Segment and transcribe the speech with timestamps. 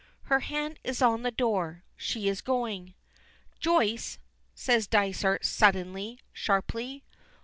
[0.23, 1.83] Her hand is on the door.
[1.95, 2.95] She is going.
[3.59, 4.17] "Joyce,"
[4.55, 7.03] says Dysart suddenly, sharply.